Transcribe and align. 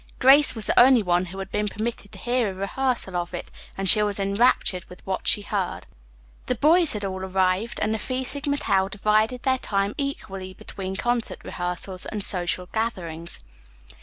Grace 0.17 0.55
was 0.55 0.65
the 0.65 0.79
only 0.79 1.03
one 1.03 1.25
who 1.25 1.37
had 1.37 1.51
been 1.51 1.67
permitted 1.67 2.11
to 2.11 2.17
hear 2.17 2.49
a 2.49 2.53
rehearsal 2.55 3.15
of 3.15 3.35
it, 3.35 3.51
and 3.77 3.87
she 3.87 4.01
was 4.01 4.19
enraptured 4.19 4.83
with 4.85 5.05
what 5.05 5.27
she 5.27 5.43
heard. 5.43 5.85
The 6.47 6.55
boys 6.55 6.93
had 6.93 7.05
all 7.05 7.19
arrived, 7.23 7.79
and 7.81 7.93
the 7.93 7.99
Phi 7.99 8.23
Sigma 8.23 8.57
Tau 8.57 8.87
divided 8.87 9.43
their 9.43 9.59
time 9.59 9.93
equally 9.99 10.55
between 10.55 10.95
concert 10.95 11.43
rehearsals 11.43 12.07
and 12.07 12.23
social 12.23 12.65
gatherings. 12.65 13.41